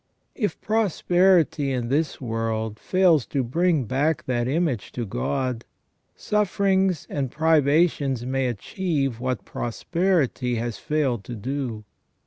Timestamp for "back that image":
3.83-4.91